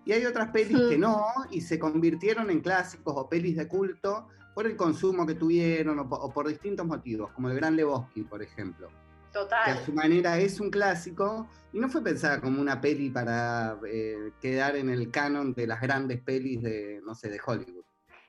Y 0.05 0.13
hay 0.13 0.25
otras 0.25 0.51
pelis 0.51 0.77
que 0.89 0.97
no, 0.97 1.25
y 1.51 1.59
se 1.59 1.77
convirtieron 1.77 2.49
en 2.49 2.61
clásicos 2.61 3.13
o 3.17 3.27
pelis 3.27 3.57
de 3.57 3.67
culto 3.67 4.27
por 4.55 4.65
el 4.65 4.77
consumo 4.77 5.25
que 5.25 5.35
tuvieron 5.35 5.99
o 5.99 6.33
por, 6.33 6.47
distintos 6.47 6.85
motivos, 6.85 7.31
como 7.33 7.49
el 7.49 7.55
Gran 7.55 7.75
Lebowski, 7.75 8.23
por 8.23 8.41
ejemplo. 8.41 8.87
Total. 9.31 9.65
Que 9.65 9.71
a 9.71 9.85
su 9.85 9.93
manera 9.93 10.37
es 10.37 10.59
un 10.59 10.69
clásico 10.69 11.47
y 11.73 11.79
no 11.79 11.89
fue 11.89 12.03
pensada 12.03 12.41
como 12.41 12.61
una 12.61 12.79
peli 12.79 13.09
para 13.09 13.77
eh, 13.87 14.31
quedar 14.41 14.75
en 14.75 14.89
el 14.89 15.11
canon 15.11 15.53
de 15.53 15.67
las 15.67 15.81
grandes 15.81 16.21
pelis 16.21 16.61
de, 16.61 17.01
no 17.03 17.13
sé, 17.13 17.29
de 17.29 17.39
Hollywood. 17.45 17.83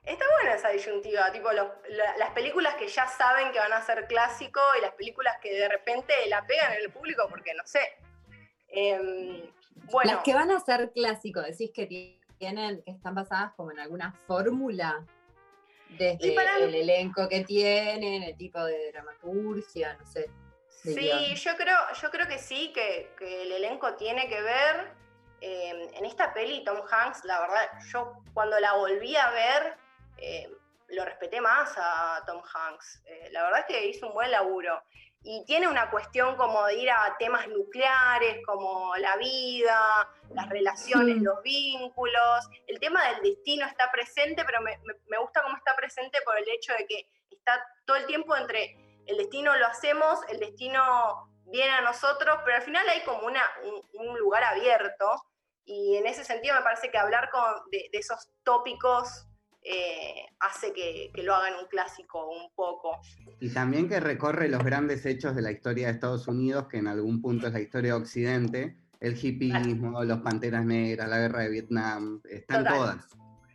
Está 0.05 0.25
buena 0.41 0.57
esa 0.57 0.71
disyuntiva, 0.71 1.31
tipo 1.33 1.51
las 1.53 2.31
películas 2.35 2.75
que 2.77 2.89
ya 2.89 3.07
saben 3.07 3.53
que 3.53 3.59
van 3.59 3.73
a 3.75 3.83
ser 3.83 4.07
clásico 4.07 4.61
y 4.79 4.81
las 4.81 4.93
películas 4.93 5.37
que 5.43 5.53
de 5.53 5.69
repente 5.69 6.15
la 6.29 6.47
pegan 6.47 6.73
en 6.73 6.85
el 6.85 6.91
público 6.91 7.27
porque 7.29 7.53
no 7.55 7.63
sé. 7.67 7.81
Em, 8.69 9.43
bueno. 9.91 10.13
Las 10.13 10.23
que 10.23 10.33
van 10.33 10.51
a 10.51 10.61
ser 10.61 10.93
clásico, 10.93 11.43
decís 11.43 11.71
que 11.75 11.87
tienen, 12.39 12.83
que 12.83 12.91
están 12.91 13.15
basadas 13.15 13.53
como 13.55 13.71
en 13.71 13.81
alguna 13.81 14.13
fórmula, 14.27 15.05
desde 15.91 16.35
el 16.63 16.75
elenco 16.75 17.29
que 17.29 17.45
tienen, 17.45 18.23
el 18.23 18.37
tipo 18.37 18.63
de 18.65 18.93
dramaturgia, 18.93 19.95
no 19.95 20.07
sé. 20.07 20.31
Sí, 20.83 21.35
yo 21.35 21.57
creo, 21.57 21.77
yo 22.01 22.11
creo 22.11 22.27
que 22.27 22.39
sí, 22.39 22.73
que, 22.73 23.15
el 23.21 23.53
elenco 23.53 23.95
tiene 23.95 24.29
que 24.29 24.41
ver. 24.41 24.93
Em, 25.41 25.95
en 25.95 26.05
esta 26.05 26.33
peli, 26.35 26.65
Tom 26.65 26.81
Hanks, 26.91 27.25
la 27.25 27.41
verdad, 27.41 27.71
yo 27.93 28.23
cuando 28.35 28.59
la 28.59 28.73
volví 28.75 29.15
a 29.15 29.31
ver, 29.31 29.77
eh, 30.17 30.51
lo 30.89 31.05
respeté 31.05 31.41
más 31.41 31.75
a 31.77 32.23
Tom 32.27 32.43
Hanks. 32.43 33.03
Eh, 33.07 33.29
la 33.31 33.43
verdad 33.45 33.61
es 33.61 33.67
que 33.67 33.87
hizo 33.87 34.09
un 34.09 34.15
buen 34.15 34.31
laburo. 34.31 34.83
Y 35.23 35.45
tiene 35.47 35.67
una 35.67 35.91
cuestión 35.91 36.37
como 36.37 36.65
de 36.67 36.77
ir 36.77 36.91
a 36.91 37.17
temas 37.19 37.49
nucleares, 37.49 38.39
como 38.47 38.97
la 38.97 39.17
vida, 39.17 40.09
las 40.31 40.49
relaciones, 40.49 41.17
mm. 41.17 41.25
los 41.25 41.43
vínculos. 41.43 42.49
El 42.67 42.79
tema 42.79 43.07
del 43.09 43.23
destino 43.23 43.67
está 43.67 43.91
presente, 43.91 44.45
pero 44.45 44.61
me, 44.61 44.79
gusta 45.19 45.43
cómo 45.43 45.57
está 45.57 45.75
presente 45.75 46.19
por 46.25 46.39
el 46.39 46.49
hecho 46.49 46.73
de 46.73 46.87
que 46.87 47.09
está 47.31 47.61
todo 47.85 47.97
el 47.97 48.07
tiempo 48.07 48.37
entre 48.37 48.88
el 49.09 49.17
destino 49.17 49.57
lo 49.57 49.67
hacemos, 49.67 50.21
el 50.29 50.39
destino 50.39 51.29
viene 51.47 51.71
a 51.71 51.81
nosotros, 51.81 52.39
pero 52.45 52.57
al 52.57 52.63
final 52.63 52.89
hay 52.89 53.03
como 53.03 53.27
una, 53.27 53.43
un, 53.95 54.19
lugar 54.19 54.45
abierto. 54.45 55.11
Y 55.65 55.97
en 55.97 56.07
ese 56.07 56.25
sentido 56.25 56.55
me 56.55 56.63
parece 56.63 56.91
que 56.91 56.99
hablar 56.99 57.29
con, 57.31 57.43
de 57.71 57.91
esos 57.93 58.31
tópicos 58.43 59.29
eh, 59.63 60.25
hace 60.41 60.73
que, 60.73 61.11
lo 61.23 61.35
hagan 61.35 61.55
un 61.61 61.67
clásico 61.67 62.31
un 62.31 62.51
poco. 62.55 63.01
Y 63.41 63.53
también 63.53 63.89
que 63.89 64.01
recorre 64.01 64.49
los 64.49 64.65
grandes 64.65 65.05
hechos 65.05 65.35
de 65.35 65.43
la 65.43 65.51
historia 65.51 65.89
de 65.89 65.93
Estados 65.95 66.27
Unidos, 66.29 66.69
que 66.69 66.79
en 66.79 66.87
algún 66.87 67.21
punto 67.21 67.49
es 67.49 67.53
la 67.53 67.61
historia 67.61 67.93
de 67.93 67.99
Occidente, 67.99 68.77
el 69.01 69.23
hipismo, 69.23 70.03
los 70.05 70.21
panteras 70.21 70.65
negras, 70.65 71.09
la 71.09 71.19
guerra 71.19 71.43
de 71.43 71.51
Vietnam, 71.51 72.23
están 72.31 72.65
todas. 72.65 73.05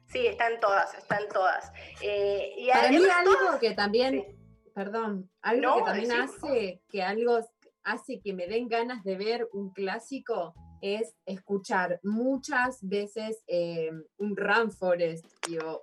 Sí, 0.07 0.27
están 0.27 0.59
todas, 0.59 0.93
están 0.93 1.27
todas. 1.33 1.71
Eh, 2.01 2.53
y 2.57 2.69
Para 2.69 2.89
mí 2.89 2.97
algo 2.97 3.59
que 3.59 3.71
también, 3.71 4.37
perdón, 4.73 5.29
algo 5.41 5.77
que 5.77 5.83
también 5.83 6.11
hace 6.11 6.81
que 6.89 7.03
algo 7.03 7.39
hace 7.83 8.21
que 8.21 8.33
me 8.33 8.47
den 8.47 8.67
ganas 8.67 9.03
de 9.03 9.17
ver 9.17 9.47
un 9.51 9.71
clásico 9.71 10.53
es 10.81 11.15
escuchar 11.25 12.01
muchas 12.03 12.79
veces 12.81 13.41
eh, 13.47 13.89
un 14.17 14.35
Run 14.35 14.69
Forest 14.69 15.25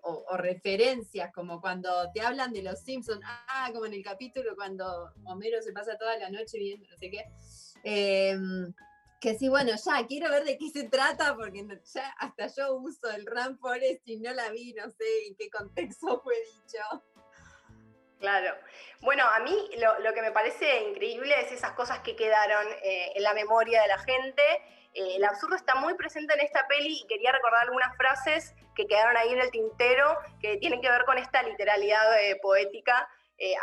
o, 0.02 0.36
referencias, 0.36 1.32
como 1.32 1.60
cuando 1.62 1.90
te 2.12 2.20
hablan 2.20 2.52
de 2.52 2.62
los 2.62 2.80
Simpsons, 2.80 3.22
ah, 3.24 3.70
como 3.72 3.86
en 3.86 3.94
el 3.94 4.02
capítulo 4.02 4.54
cuando 4.54 5.10
Homero 5.24 5.62
se 5.62 5.72
pasa 5.72 5.96
toda 5.96 6.18
la 6.18 6.28
noche 6.28 6.58
viendo 6.58 6.86
no 6.86 6.96
sé 6.98 7.10
qué. 7.10 7.24
Em, 7.82 8.74
que 9.22 9.38
sí, 9.38 9.48
bueno, 9.48 9.72
ya 9.82 10.06
quiero 10.06 10.30
ver 10.30 10.44
de 10.44 10.58
qué 10.58 10.68
se 10.68 10.88
trata, 10.88 11.34
porque 11.34 11.66
ya 11.94 12.10
hasta 12.18 12.48
yo 12.48 12.74
uso 12.76 13.10
el 13.10 13.24
Run 13.24 13.58
Forest 13.58 14.06
y 14.06 14.18
no 14.18 14.34
la 14.34 14.50
vi, 14.50 14.74
no 14.74 14.90
sé 14.90 15.26
en 15.28 15.34
qué 15.34 15.48
contexto 15.48 16.20
fue 16.22 16.34
dicho. 16.44 17.04
Claro. 18.20 18.54
Bueno, 19.00 19.24
a 19.26 19.38
mí 19.40 19.70
lo, 19.78 20.12
que 20.12 20.20
me 20.20 20.30
parece 20.30 20.82
increíble 20.82 21.34
es 21.40 21.52
esas 21.52 21.72
cosas 21.72 22.00
que 22.00 22.14
quedaron 22.14 22.66
eh, 22.82 23.12
en 23.14 23.22
la 23.22 23.32
memoria 23.32 23.80
de 23.80 23.88
la 23.88 23.98
gente 23.98 24.42
eh, 24.92 25.16
el 25.16 25.24
absurdo 25.24 25.56
está 25.56 25.76
muy 25.76 25.94
presente 25.94 26.34
en 26.34 26.40
esta 26.40 26.66
peli 26.68 27.00
y 27.00 27.06
quería 27.06 27.32
recordar 27.32 27.62
algunas 27.62 27.96
frases 27.96 28.54
que 28.74 28.86
quedaron 28.86 29.16
ahí 29.16 29.32
en 29.32 29.40
el 29.40 29.50
tintero 29.50 30.18
que 30.40 30.58
tienen 30.58 30.80
que 30.82 30.90
ver 30.90 31.04
con 31.04 31.16
esta 31.16 31.42
literalidad 31.42 32.20
eh, 32.20 32.38
poética. 32.42 33.08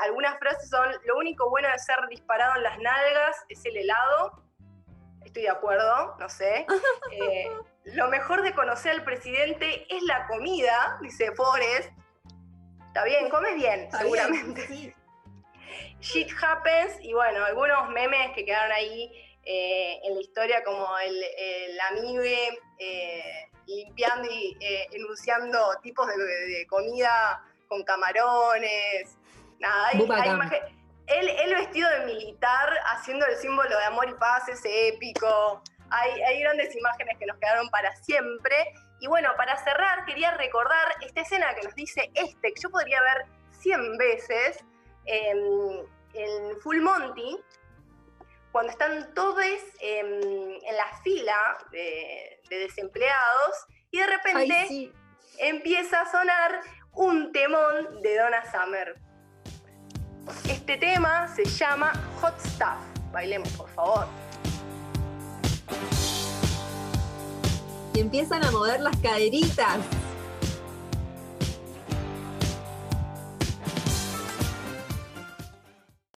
Algunas 0.02 0.40
frases 0.40 0.72
son, 0.72 0.90
lo 1.06 1.18
único 1.18 1.52
bueno 1.52 1.70
de 1.72 1.78
ser 1.78 1.98
disparado 2.10 2.56
en 2.56 2.64
las 2.64 2.80
nalgas 2.80 3.46
es 3.48 3.64
el 3.64 3.78
helado. 3.78 4.42
Estoy 5.24 5.44
de 5.44 5.50
acuerdo, 5.50 6.16
no 6.18 6.30
sé. 6.30 6.66
lo 7.84 8.08
mejor 8.08 8.42
de 8.42 8.56
conocer 8.56 8.94
al 8.94 9.04
presidente 9.04 9.86
es 9.96 10.02
la 10.02 10.26
comida, 10.26 10.98
dice 11.02 11.32
Forrest. 11.36 11.92
Está 12.98 13.06
bien, 13.06 13.30
comes 13.30 13.54
bien, 13.54 13.90
seguramente. 13.92 14.96
Shit 16.02 16.32
happens, 16.42 17.00
y 17.00 17.14
bueno, 17.14 17.46
algunos 17.46 17.90
memes 17.90 18.32
que 18.34 18.44
quedaron 18.44 18.72
ahí 18.72 19.12
eh, 19.44 20.00
en 20.04 20.16
la 20.16 20.22
historia 20.22 20.64
como 20.64 20.98
el, 20.98 21.24
el 21.38 21.80
amibe 21.80 22.60
eh, 22.80 23.50
limpiando 23.68 24.28
y 24.32 24.58
eh, 24.60 24.88
enunciando 24.94 25.60
tipos 25.84 26.08
de, 26.08 26.66
comida 26.66 27.44
con 27.68 27.84
camarones. 27.84 29.16
Nada, 29.60 29.90
hay, 29.90 30.00
hay 30.00 30.30
imagen- 30.32 30.64
él, 31.06 31.30
él 31.30 31.54
vestido 31.56 31.88
de 31.92 32.00
militar 32.08 32.80
haciendo 32.96 33.28
el 33.28 33.36
símbolo 33.36 33.78
de 33.78 33.86
amor 33.86 34.10
y 34.10 34.14
paz, 34.16 34.50
ese 34.50 34.88
épico. 34.88 35.62
Hay, 35.92 36.20
hay 36.24 36.40
grandes 36.40 36.76
imágenes 36.76 37.16
que 37.20 37.28
nos 37.28 37.38
quedaron 37.38 37.70
para 37.70 37.96
siempre. 37.98 38.56
Y 39.00 39.08
bueno, 39.08 39.30
para 39.38 39.56
cerrar, 39.58 40.06
quería 40.06 40.32
recordar 40.32 40.96
esta 41.02 41.22
escena 41.22 41.54
que 41.56 41.64
nos 41.64 41.76
dice 41.76 42.10
este, 42.16 42.54
que 42.54 42.62
yo 42.62 42.70
podría 42.70 43.02
ver 43.02 43.26
100 43.52 43.98
veces 43.98 44.64
en, 45.06 45.86
en 46.14 46.60
Full 46.62 46.82
Monty, 46.82 47.40
cuando 48.52 48.72
están 48.72 49.14
todos 49.14 49.44
en, 49.82 50.08
en 50.64 50.76
la 50.76 50.88
fila 51.04 51.58
de, 51.72 52.42
de 52.50 52.60
desempleados 52.60 53.68
y 53.92 54.00
de 54.00 54.08
repente 54.08 54.54
Ay, 54.54 54.68
sí. 54.68 54.94
empieza 55.38 56.02
a 56.02 56.12
sonar 56.12 56.62
un 56.94 57.32
temón 57.32 58.02
de 58.02 58.18
Donna 58.18 58.44
Summer. 58.52 58.96
Este 60.50 60.78
tema 60.78 61.28
se 61.28 61.46
llama 61.46 61.94
Hot 62.20 62.38
Stuff. 62.40 63.12
Bailemos, 63.12 63.50
por 63.54 63.70
favor. 63.70 64.08
Y 67.98 68.00
empiezan 68.00 68.46
a 68.46 68.52
mover 68.52 68.80
las 68.80 68.96
caderitas. 68.98 69.80